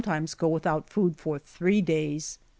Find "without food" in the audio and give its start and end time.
0.51-1.15